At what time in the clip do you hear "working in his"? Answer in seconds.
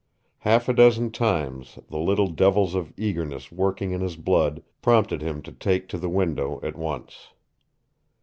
3.51-4.15